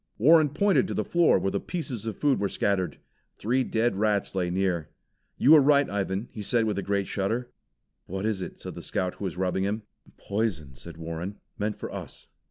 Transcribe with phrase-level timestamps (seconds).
[0.17, 2.97] Warren pointed to the floor where the pieces of food were scattered.
[3.37, 4.89] Three dead rats lay near.
[5.37, 7.51] "You were right, Ivan," he said with a great shudder.
[8.07, 9.83] "What is it?" said the Scout who was rubbing him.
[10.17, 11.35] "Poison," said Warren.
[11.59, 12.29] "Meant for us."